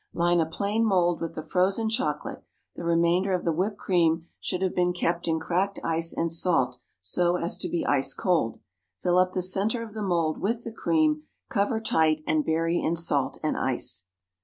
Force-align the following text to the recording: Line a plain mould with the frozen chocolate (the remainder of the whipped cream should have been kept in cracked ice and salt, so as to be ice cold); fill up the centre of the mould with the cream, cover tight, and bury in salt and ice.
Line 0.15 0.39
a 0.39 0.47
plain 0.47 0.83
mould 0.83 1.21
with 1.21 1.35
the 1.35 1.45
frozen 1.45 1.87
chocolate 1.87 2.43
(the 2.75 2.83
remainder 2.83 3.35
of 3.35 3.45
the 3.45 3.51
whipped 3.53 3.77
cream 3.77 4.25
should 4.39 4.63
have 4.63 4.73
been 4.73 4.93
kept 4.93 5.27
in 5.27 5.39
cracked 5.39 5.79
ice 5.83 6.11
and 6.11 6.31
salt, 6.31 6.79
so 6.99 7.35
as 7.37 7.55
to 7.59 7.69
be 7.69 7.85
ice 7.85 8.15
cold); 8.15 8.59
fill 9.03 9.19
up 9.19 9.33
the 9.33 9.43
centre 9.43 9.83
of 9.83 9.93
the 9.93 10.01
mould 10.01 10.39
with 10.41 10.63
the 10.63 10.73
cream, 10.73 11.27
cover 11.49 11.79
tight, 11.79 12.23
and 12.25 12.43
bury 12.43 12.79
in 12.79 12.95
salt 12.95 13.37
and 13.43 13.55
ice. 13.55 14.05